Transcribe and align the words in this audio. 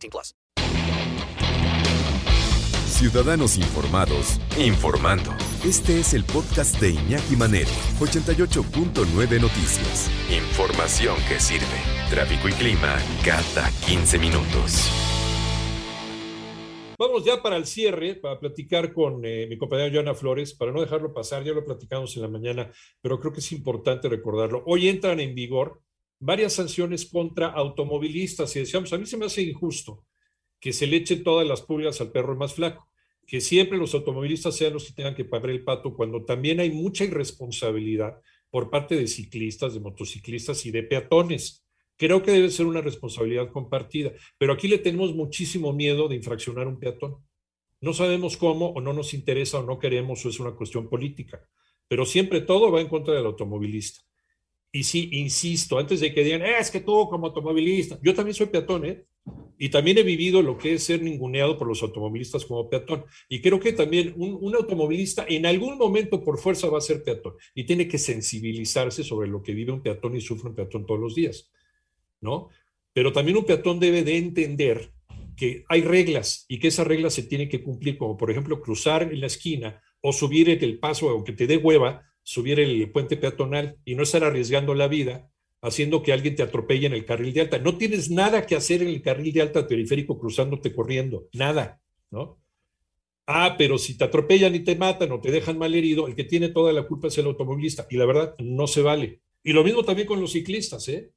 18 0.00 0.10
plus. 0.10 0.34
Ciudadanos 2.86 3.56
informados, 3.56 4.40
informando. 4.58 5.30
Este 5.64 6.00
es 6.00 6.12
el 6.12 6.24
podcast 6.24 6.78
de 6.80 6.90
Iñaki 6.90 7.36
Manero, 7.36 7.70
88.9 7.98 9.40
Noticias. 9.40 10.10
Información 10.30 11.16
que 11.26 11.40
sirve. 11.40 11.64
Tráfico 12.10 12.48
y 12.48 12.52
clima 12.52 12.98
cada 13.24 13.70
15 13.86 14.18
minutos. 14.18 14.90
Vamos 16.98 17.24
ya 17.24 17.40
para 17.40 17.56
el 17.56 17.64
cierre, 17.64 18.16
para 18.16 18.38
platicar 18.38 18.92
con 18.92 19.24
eh, 19.24 19.46
mi 19.48 19.56
compañero 19.56 19.94
Joana 19.94 20.14
Flores, 20.14 20.52
para 20.52 20.70
no 20.70 20.82
dejarlo 20.82 21.14
pasar, 21.14 21.42
ya 21.42 21.54
lo 21.54 21.64
platicamos 21.64 22.14
en 22.16 22.22
la 22.22 22.28
mañana, 22.28 22.70
pero 23.00 23.18
creo 23.18 23.32
que 23.32 23.40
es 23.40 23.52
importante 23.52 24.10
recordarlo. 24.10 24.62
Hoy 24.66 24.90
entran 24.90 25.18
en 25.20 25.34
vigor 25.34 25.80
varias 26.20 26.52
sanciones 26.52 27.06
contra 27.06 27.48
automovilistas 27.48 28.54
y 28.54 28.60
decíamos, 28.60 28.92
a 28.92 28.98
mí 28.98 29.06
se 29.06 29.16
me 29.16 29.26
hace 29.26 29.42
injusto 29.42 30.04
que 30.60 30.72
se 30.72 30.86
le 30.86 30.98
eche 30.98 31.16
todas 31.16 31.48
las 31.48 31.62
pulgas 31.62 32.00
al 32.00 32.12
perro 32.12 32.36
más 32.36 32.54
flaco, 32.54 32.86
que 33.26 33.40
siempre 33.40 33.78
los 33.78 33.94
automovilistas 33.94 34.54
sean 34.54 34.74
los 34.74 34.86
que 34.86 34.92
tengan 34.92 35.14
que 35.14 35.24
pagar 35.24 35.50
el 35.50 35.64
pato, 35.64 35.94
cuando 35.94 36.24
también 36.24 36.60
hay 36.60 36.70
mucha 36.70 37.04
irresponsabilidad 37.04 38.20
por 38.50 38.68
parte 38.68 38.96
de 38.96 39.06
ciclistas, 39.06 39.72
de 39.72 39.80
motociclistas 39.80 40.66
y 40.66 40.70
de 40.70 40.82
peatones. 40.82 41.64
Creo 41.96 42.22
que 42.22 42.32
debe 42.32 42.50
ser 42.50 42.66
una 42.66 42.82
responsabilidad 42.82 43.50
compartida, 43.50 44.12
pero 44.36 44.52
aquí 44.52 44.68
le 44.68 44.78
tenemos 44.78 45.14
muchísimo 45.14 45.72
miedo 45.72 46.08
de 46.08 46.16
infraccionar 46.16 46.66
un 46.66 46.78
peatón. 46.78 47.16
No 47.80 47.94
sabemos 47.94 48.36
cómo 48.36 48.70
o 48.70 48.80
no 48.82 48.92
nos 48.92 49.14
interesa 49.14 49.60
o 49.60 49.62
no 49.62 49.78
queremos 49.78 50.24
o 50.24 50.28
es 50.28 50.40
una 50.40 50.52
cuestión 50.52 50.88
política, 50.90 51.42
pero 51.88 52.04
siempre 52.04 52.42
todo 52.42 52.70
va 52.70 52.80
en 52.82 52.88
contra 52.88 53.14
del 53.14 53.24
automovilista. 53.24 54.00
Y 54.72 54.84
sí, 54.84 55.08
insisto, 55.12 55.78
antes 55.78 56.00
de 56.00 56.14
que 56.14 56.22
digan, 56.22 56.42
es 56.42 56.70
que 56.70 56.80
tú 56.80 57.08
como 57.08 57.26
automovilista, 57.26 57.98
yo 58.02 58.14
también 58.14 58.34
soy 58.34 58.46
peatón, 58.46 58.84
¿eh? 58.84 59.04
Y 59.58 59.68
también 59.68 59.98
he 59.98 60.02
vivido 60.02 60.40
lo 60.40 60.56
que 60.56 60.74
es 60.74 60.84
ser 60.84 61.02
ninguneado 61.02 61.58
por 61.58 61.68
los 61.68 61.82
automovilistas 61.82 62.46
como 62.46 62.70
peatón. 62.70 63.04
Y 63.28 63.42
creo 63.42 63.60
que 63.60 63.72
también 63.72 64.14
un, 64.16 64.38
un, 64.40 64.54
automovilista 64.54 65.26
en 65.28 65.44
algún 65.44 65.76
momento 65.76 66.24
por 66.24 66.38
fuerza 66.38 66.68
va 66.68 66.78
a 66.78 66.80
ser 66.80 67.02
peatón 67.02 67.34
y 67.54 67.64
tiene 67.64 67.86
que 67.86 67.98
sensibilizarse 67.98 69.04
sobre 69.04 69.28
lo 69.28 69.42
que 69.42 69.52
vive 69.52 69.72
un 69.72 69.82
peatón 69.82 70.16
y 70.16 70.20
sufre 70.22 70.48
un 70.48 70.54
peatón 70.54 70.86
todos 70.86 71.00
los 71.00 71.14
días. 71.14 71.50
¿no? 72.20 72.48
Pero 72.92 73.12
también 73.12 73.36
un 73.36 73.44
peatón 73.44 73.80
debe 73.80 74.02
de 74.02 74.16
entender 74.16 74.92
que 75.36 75.64
hay 75.68 75.82
reglas 75.82 76.44
y 76.48 76.58
que 76.58 76.68
esas 76.68 76.86
reglas 76.86 77.14
se 77.14 77.22
tienen 77.22 77.48
que 77.48 77.62
cumplir, 77.62 77.96
como 77.96 78.16
por 78.16 78.30
ejemplo 78.30 78.60
cruzar 78.60 79.02
en 79.02 79.20
la 79.20 79.26
esquina 79.26 79.82
o 80.00 80.12
subir 80.12 80.50
el 80.50 80.78
paso, 80.78 81.08
aunque 81.08 81.32
te 81.32 81.46
dé 81.46 81.56
hueva, 81.56 82.09
subir 82.30 82.60
el 82.60 82.88
puente 82.92 83.16
peatonal 83.16 83.76
y 83.84 83.96
no 83.96 84.04
estar 84.04 84.22
arriesgando 84.22 84.72
la 84.72 84.86
vida 84.86 85.28
haciendo 85.62 86.00
que 86.00 86.12
alguien 86.12 86.36
te 86.36 86.44
atropelle 86.44 86.86
en 86.86 86.92
el 86.92 87.04
carril 87.04 87.34
de 87.34 87.40
alta. 87.40 87.58
No 87.58 87.76
tienes 87.76 88.08
nada 88.08 88.46
que 88.46 88.54
hacer 88.54 88.82
en 88.82 88.88
el 88.88 89.02
carril 89.02 89.32
de 89.32 89.42
alta 89.42 89.66
periférico 89.66 90.16
cruzándote 90.16 90.72
corriendo, 90.72 91.28
nada, 91.32 91.82
¿no? 92.08 92.38
Ah, 93.26 93.56
pero 93.58 93.78
si 93.78 93.98
te 93.98 94.04
atropellan 94.04 94.54
y 94.54 94.60
te 94.60 94.76
matan 94.76 95.10
o 95.10 95.20
te 95.20 95.32
dejan 95.32 95.58
mal 95.58 95.74
herido, 95.74 96.06
el 96.06 96.14
que 96.14 96.22
tiene 96.22 96.50
toda 96.50 96.72
la 96.72 96.84
culpa 96.84 97.08
es 97.08 97.18
el 97.18 97.26
automovilista. 97.26 97.88
Y 97.90 97.96
la 97.96 98.06
verdad, 98.06 98.36
no 98.38 98.68
se 98.68 98.82
vale. 98.82 99.22
Y 99.42 99.52
lo 99.52 99.64
mismo 99.64 99.84
también 99.84 100.06
con 100.06 100.20
los 100.20 100.32
ciclistas, 100.32 100.88
¿eh? 100.88 101.10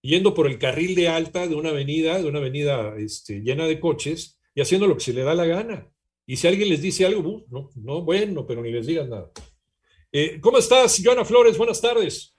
yendo 0.00 0.32
por 0.32 0.46
el 0.46 0.58
carril 0.58 0.94
de 0.94 1.08
alta 1.08 1.46
de 1.46 1.54
una 1.54 1.68
avenida, 1.68 2.18
de 2.18 2.28
una 2.28 2.38
avenida 2.38 2.94
este, 2.96 3.40
llena 3.40 3.66
de 3.66 3.78
coches 3.78 4.38
y 4.54 4.62
haciendo 4.62 4.86
lo 4.86 4.94
que 4.94 5.04
se 5.04 5.12
le 5.12 5.22
da 5.22 5.34
la 5.34 5.44
gana. 5.44 5.90
Y 6.26 6.36
si 6.36 6.46
alguien 6.46 6.70
les 6.70 6.80
dice 6.80 7.04
algo, 7.04 7.44
no, 7.50 7.70
no, 7.74 8.02
bueno, 8.02 8.46
pero 8.46 8.62
ni 8.62 8.72
les 8.72 8.86
digan 8.86 9.10
nada. 9.10 9.30
Eh, 10.18 10.40
¿Cómo 10.40 10.56
estás, 10.56 10.98
Joana 11.04 11.26
Flores? 11.26 11.58
Buenas 11.58 11.82
tardes. 11.82 12.34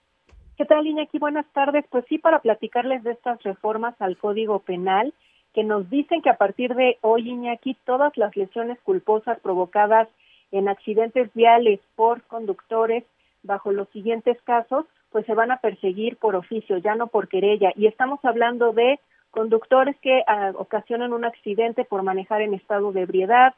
¿Qué 0.56 0.64
tal, 0.64 0.84
Iñaki? 0.84 1.20
Buenas 1.20 1.46
tardes. 1.52 1.84
Pues 1.88 2.04
sí, 2.08 2.18
para 2.18 2.40
platicarles 2.40 3.04
de 3.04 3.12
estas 3.12 3.40
reformas 3.44 3.94
al 4.00 4.18
Código 4.18 4.58
Penal 4.58 5.14
que 5.54 5.62
nos 5.62 5.88
dicen 5.88 6.20
que 6.20 6.28
a 6.28 6.36
partir 6.36 6.74
de 6.74 6.98
hoy, 7.02 7.30
Iñaki, 7.30 7.76
todas 7.86 8.16
las 8.16 8.36
lesiones 8.36 8.80
culposas 8.80 9.38
provocadas 9.38 10.08
en 10.50 10.68
accidentes 10.68 11.32
viales 11.34 11.78
por 11.94 12.22
conductores 12.22 13.04
bajo 13.44 13.70
los 13.70 13.88
siguientes 13.90 14.42
casos 14.42 14.84
pues 15.12 15.24
se 15.26 15.34
van 15.34 15.52
a 15.52 15.60
perseguir 15.60 16.16
por 16.16 16.34
oficio, 16.34 16.78
ya 16.78 16.96
no 16.96 17.06
por 17.06 17.28
querella. 17.28 17.70
Y 17.76 17.86
estamos 17.86 18.18
hablando 18.24 18.72
de 18.72 18.98
conductores 19.30 19.96
que 20.02 20.24
ah, 20.26 20.50
ocasionan 20.56 21.12
un 21.12 21.24
accidente 21.24 21.84
por 21.84 22.02
manejar 22.02 22.42
en 22.42 22.54
estado 22.54 22.90
de 22.90 23.02
ebriedad 23.02 23.54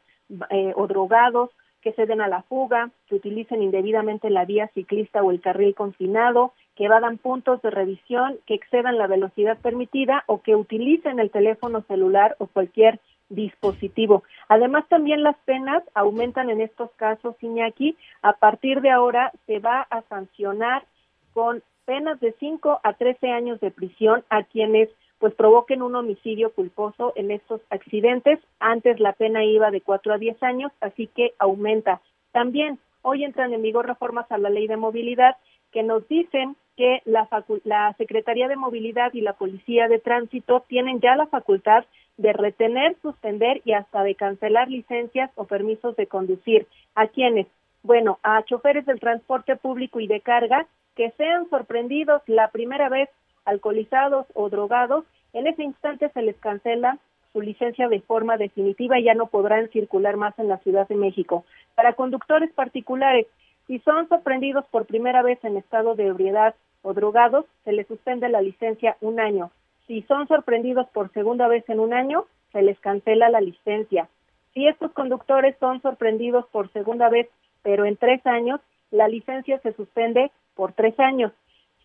eh, 0.50 0.74
o 0.76 0.86
drogados, 0.86 1.48
que 1.82 1.92
se 1.92 2.06
den 2.06 2.20
a 2.20 2.28
la 2.28 2.42
fuga, 2.42 2.90
que 3.06 3.14
utilicen 3.16 3.62
indebidamente 3.62 4.30
la 4.30 4.44
vía 4.44 4.68
ciclista 4.74 5.22
o 5.22 5.30
el 5.30 5.40
carril 5.40 5.74
confinado, 5.74 6.52
que 6.76 6.84
evadan 6.84 7.18
puntos 7.18 7.60
de 7.62 7.70
revisión, 7.70 8.38
que 8.46 8.54
excedan 8.54 8.98
la 8.98 9.06
velocidad 9.06 9.58
permitida 9.58 10.24
o 10.26 10.42
que 10.42 10.56
utilicen 10.56 11.18
el 11.20 11.30
teléfono 11.30 11.82
celular 11.82 12.36
o 12.38 12.46
cualquier 12.46 13.00
dispositivo. 13.28 14.24
Además, 14.48 14.84
también 14.88 15.22
las 15.22 15.36
penas 15.44 15.82
aumentan 15.94 16.50
en 16.50 16.60
estos 16.60 16.90
casos, 16.96 17.36
Iñaki. 17.40 17.96
A 18.22 18.34
partir 18.34 18.80
de 18.80 18.90
ahora 18.90 19.32
se 19.46 19.60
va 19.60 19.86
a 19.88 20.02
sancionar 20.02 20.84
con 21.32 21.62
penas 21.84 22.20
de 22.20 22.32
5 22.38 22.80
a 22.82 22.92
13 22.92 23.30
años 23.30 23.60
de 23.60 23.70
prisión 23.70 24.24
a 24.28 24.42
quienes 24.42 24.88
pues 25.20 25.34
provoquen 25.34 25.82
un 25.82 25.94
homicidio 25.94 26.50
culposo 26.52 27.12
en 27.14 27.30
estos 27.30 27.60
accidentes. 27.68 28.40
Antes 28.58 28.98
la 28.98 29.12
pena 29.12 29.44
iba 29.44 29.70
de 29.70 29.82
4 29.82 30.14
a 30.14 30.18
10 30.18 30.42
años, 30.42 30.72
así 30.80 31.06
que 31.08 31.34
aumenta. 31.38 32.00
También 32.32 32.78
hoy 33.02 33.24
entran 33.24 33.52
en 33.52 33.62
vigor 33.62 33.86
reformas 33.86 34.30
a 34.32 34.38
la 34.38 34.48
ley 34.48 34.66
de 34.66 34.78
movilidad 34.78 35.36
que 35.72 35.82
nos 35.82 36.08
dicen 36.08 36.56
que 36.76 37.02
la, 37.04 37.28
la 37.64 37.94
Secretaría 37.98 38.48
de 38.48 38.56
Movilidad 38.56 39.12
y 39.12 39.20
la 39.20 39.34
Policía 39.34 39.88
de 39.88 39.98
Tránsito 39.98 40.64
tienen 40.68 41.00
ya 41.00 41.14
la 41.16 41.26
facultad 41.26 41.84
de 42.16 42.32
retener, 42.32 42.96
suspender 43.02 43.60
y 43.66 43.72
hasta 43.72 44.02
de 44.02 44.14
cancelar 44.14 44.68
licencias 44.68 45.30
o 45.34 45.44
permisos 45.44 45.96
de 45.96 46.06
conducir. 46.06 46.66
¿A 46.94 47.06
quienes? 47.08 47.46
Bueno, 47.82 48.18
a 48.22 48.42
choferes 48.44 48.86
del 48.86 49.00
transporte 49.00 49.56
público 49.56 50.00
y 50.00 50.06
de 50.06 50.20
carga 50.20 50.66
que 50.96 51.10
sean 51.12 51.48
sorprendidos 51.50 52.22
la 52.26 52.48
primera 52.48 52.88
vez 52.88 53.10
alcoholizados 53.50 54.26
o 54.34 54.48
drogados, 54.48 55.04
en 55.32 55.46
ese 55.46 55.62
instante 55.62 56.08
se 56.10 56.22
les 56.22 56.36
cancela 56.36 56.98
su 57.32 57.40
licencia 57.40 57.88
de 57.88 58.00
forma 58.00 58.36
definitiva 58.36 58.98
y 58.98 59.04
ya 59.04 59.14
no 59.14 59.26
podrán 59.26 59.68
circular 59.70 60.16
más 60.16 60.36
en 60.38 60.48
la 60.48 60.58
Ciudad 60.58 60.88
de 60.88 60.96
México. 60.96 61.44
Para 61.74 61.94
conductores 61.94 62.52
particulares, 62.52 63.26
si 63.66 63.78
son 63.80 64.08
sorprendidos 64.08 64.64
por 64.66 64.86
primera 64.86 65.22
vez 65.22 65.38
en 65.44 65.56
estado 65.56 65.94
de 65.94 66.06
ebriedad 66.06 66.54
o 66.82 66.92
drogados, 66.92 67.44
se 67.64 67.72
les 67.72 67.86
suspende 67.86 68.28
la 68.28 68.40
licencia 68.40 68.96
un 69.00 69.20
año. 69.20 69.50
Si 69.86 70.02
son 70.02 70.26
sorprendidos 70.26 70.88
por 70.90 71.12
segunda 71.12 71.46
vez 71.46 71.68
en 71.68 71.78
un 71.78 71.92
año, 71.92 72.24
se 72.52 72.62
les 72.62 72.78
cancela 72.80 73.28
la 73.28 73.40
licencia. 73.40 74.08
Si 74.54 74.66
estos 74.66 74.92
conductores 74.92 75.56
son 75.60 75.80
sorprendidos 75.82 76.46
por 76.48 76.72
segunda 76.72 77.08
vez, 77.08 77.28
pero 77.62 77.84
en 77.84 77.96
tres 77.96 78.24
años, 78.26 78.60
la 78.90 79.06
licencia 79.06 79.60
se 79.60 79.72
suspende 79.72 80.32
por 80.56 80.72
tres 80.72 80.98
años. 80.98 81.32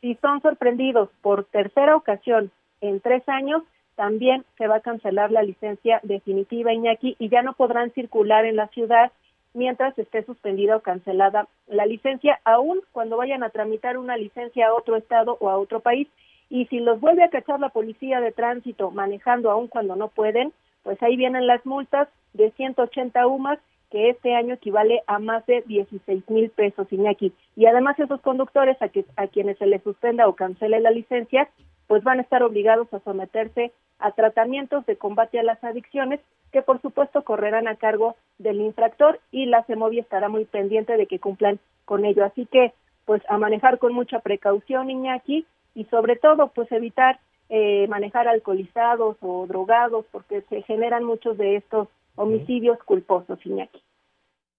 Si 0.02 0.16
son 0.16 0.42
sorprendidos 0.42 1.10
por 1.22 1.46
tercera 1.46 1.96
ocasión 1.96 2.52
en 2.82 3.00
tres 3.00 3.28
años, 3.28 3.64
también 3.96 4.46
se 4.58 4.68
va 4.68 4.78
a 4.78 4.82
cancelar 4.82 5.32
la 5.32 5.44
licencia 5.44 6.00
definitiva 6.04 6.74
Iñaki 6.74 7.16
y 7.18 7.30
ya 7.30 7.42
no 7.42 7.54
podrán 7.54 7.92
circular 7.92 8.46
en 8.46 8.58
la 8.58 8.68
ciudad 8.68 9.12
mientras 9.54 9.98
esté 9.98 10.24
suspendida 10.24 10.76
o 10.76 10.82
cancelada 10.82 11.48
la 11.68 11.86
licencia, 11.86 12.40
aun 12.44 12.82
cuando 12.92 13.18
vayan 13.18 13.42
a 13.42 13.50
tramitar 13.50 13.98
una 13.98 14.18
licencia 14.18 14.68
a 14.68 14.74
otro 14.74 14.98
estado 14.98 15.38
o 15.40 15.50
a 15.50 15.58
otro 15.58 15.80
país. 15.80 16.10
Y 16.50 16.66
si 16.68 16.80
los 16.80 17.00
vuelve 17.00 17.24
a 17.24 17.30
cachar 17.30 17.60
la 17.60 17.70
policía 17.70 18.20
de 18.20 18.34
tránsito 18.34 18.92
manejando 18.92 19.50
aun 19.50 19.68
cuando 19.68 19.96
no 19.96 20.10
pueden, 20.10 20.52
pues 20.84 21.02
ahí 21.02 21.16
vienen 21.16 21.48
las 21.48 21.66
multas 21.66 22.10
de 22.34 22.52
180 22.52 23.26
UMAS 23.26 23.60
que 23.92 24.10
este 24.10 24.36
año 24.36 24.56
equivale 24.56 25.04
a 25.08 25.20
más 25.20 25.46
de 25.46 25.62
16 25.66 26.30
mil 26.30 26.50
pesos, 26.50 26.92
Iñaki. 26.92 27.34
Y 27.56 27.66
además 27.66 28.00
esos 28.00 28.22
conductores 28.22 28.82
a, 28.82 28.90
que, 28.90 29.06
a 29.16 29.28
quienes 29.28 29.58
se 29.58 29.66
les 29.66 29.84
suspenda 29.84 30.28
o 30.28 30.36
cancele 30.36 30.80
la 30.80 30.92
licencia, 30.92 31.50
pues 31.88 32.04
van 32.04 32.20
a 32.20 32.24
estar 32.24 32.44
obligados 32.44 32.94
a 32.94 33.00
someterse 33.00 33.72
a 34.00 34.12
tratamientos 34.12 34.86
de 34.86 34.98
combate 34.98 35.40
a 35.40 35.44
las 35.44 35.64
adicciones 35.64 36.20
que 36.52 36.62
por 36.62 36.82
supuesto 36.82 37.24
correrán 37.24 37.68
a 37.68 37.76
cargo 37.76 38.16
del 38.38 38.62
infractor 38.62 39.20
y 39.32 39.46
la 39.46 39.64
CEMOVI 39.64 40.00
estará 40.00 40.30
muy 40.30 40.46
pendiente 40.46 40.98
de 40.98 41.06
que 41.06 41.20
cumplan 41.20 41.60
con 41.86 42.06
ello. 42.06 42.26
Así 42.26 42.46
que 42.46 42.74
pues 43.06 43.22
a 43.30 43.38
manejar 43.38 43.78
con 43.78 43.94
mucha 43.94 44.20
precaución, 44.20 44.90
Iñaki, 44.90 45.46
y 45.76 45.86
sobre 45.86 46.16
todo 46.16 46.48
pues 46.48 46.72
evitar 46.72 47.20
eh, 47.50 47.88
manejar 47.90 48.28
alcoholizados 48.28 49.18
o 49.22 49.46
drogados, 49.48 50.06
porque 50.12 50.42
se 50.50 50.64
generan 50.64 51.04
muchos 51.04 51.38
de 51.38 51.58
estos 51.58 51.88
homicidios 52.16 52.78
culposos, 52.86 53.40
Iñaki. 53.46 53.82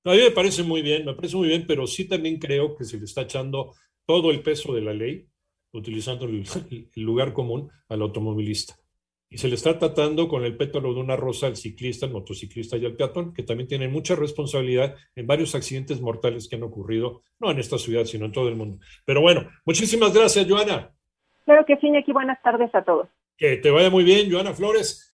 a 0.05 0.11
mí 0.11 0.19
me 0.19 0.31
parece 0.31 0.63
muy 0.63 0.83
bien, 0.83 1.05
me 1.05 1.15
parece 1.15 1.37
muy 1.37 1.49
bien, 1.49 1.65
pero 1.67 1.87
sí 1.87 2.09
también 2.09 2.39
creo 2.39 2.77
que 2.77 2.85
se 2.85 2.99
le 2.99 3.05
está 3.05 3.23
echando 3.23 3.73
todo 4.05 4.31
el 4.31 4.43
peso 4.43 4.75
de 4.75 4.83
la 4.83 4.93
ley, 4.93 5.27
utilizando 5.73 6.27
el, 6.27 6.45
el 6.95 7.03
lugar 7.03 7.33
común, 7.33 7.71
al 7.89 8.03
automovilista. 8.03 8.75
Y 9.29 9.39
se 9.39 9.49
le 9.49 9.57
está 9.57 9.77
tratando 9.77 10.29
con 10.29 10.45
el 10.45 10.57
pétalo 10.57 10.95
de 10.95 11.01
una 11.01 11.17
rosa 11.17 11.49
al 11.49 11.57
ciclista, 11.57 12.07
al 12.07 12.13
motociclista 12.13 12.77
y 12.77 12.87
al 12.87 12.95
peatón, 12.95 13.35
que 13.35 13.43
también 13.43 13.67
tienen 13.67 13.91
mucha 13.91 14.15
responsabilidad 14.15 14.95
en 15.17 15.27
varios 15.27 15.57
accidentes 15.57 16.01
mortales 16.01 16.49
que 16.49 16.55
han 16.55 16.63
ocurrido, 16.63 17.23
no 17.41 17.51
en 17.51 17.59
esta 17.59 17.77
ciudad, 17.77 18.05
sino 18.05 18.27
en 18.27 18.33
todo 18.33 18.49
el 18.49 18.55
mundo. 18.55 18.79
Pero 19.05 19.21
bueno, 19.21 19.49
muchísimas 19.65 20.15
gracias, 20.15 20.47
Joana. 20.49 20.93
Claro 21.45 21.67
que 21.67 21.77
sí, 21.79 21.89
Iñaki. 21.89 22.13
Buenas 22.13 22.41
tardes 22.41 22.73
a 22.73 22.85
todos. 22.85 23.09
Que 23.37 23.57
te 23.57 23.71
vaya 23.71 23.91
muy 23.91 24.05
bien, 24.05 24.31
Joana 24.31 24.55
Flores. 24.55 25.13